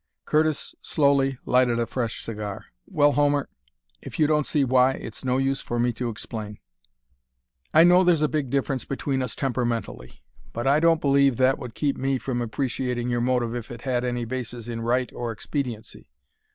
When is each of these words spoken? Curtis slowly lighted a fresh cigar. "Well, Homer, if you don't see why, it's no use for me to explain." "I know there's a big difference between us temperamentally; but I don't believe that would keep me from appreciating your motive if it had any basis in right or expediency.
Curtis 0.25 0.73
slowly 0.81 1.37
lighted 1.45 1.77
a 1.77 1.85
fresh 1.85 2.23
cigar. 2.23 2.65
"Well, 2.87 3.11
Homer, 3.11 3.49
if 4.01 4.17
you 4.17 4.25
don't 4.25 4.47
see 4.47 4.63
why, 4.63 4.93
it's 4.93 5.23
no 5.23 5.37
use 5.37 5.61
for 5.61 5.77
me 5.79 5.93
to 5.93 6.09
explain." 6.09 6.57
"I 7.71 7.83
know 7.83 8.03
there's 8.03 8.23
a 8.23 8.27
big 8.27 8.49
difference 8.49 8.83
between 8.83 9.21
us 9.21 9.35
temperamentally; 9.35 10.23
but 10.53 10.65
I 10.65 10.79
don't 10.79 11.01
believe 11.01 11.37
that 11.37 11.59
would 11.59 11.75
keep 11.75 11.97
me 11.97 12.17
from 12.17 12.41
appreciating 12.41 13.09
your 13.09 13.21
motive 13.21 13.53
if 13.53 13.69
it 13.69 13.83
had 13.83 14.03
any 14.03 14.25
basis 14.25 14.67
in 14.67 14.81
right 14.81 15.13
or 15.13 15.31
expediency. 15.31 16.09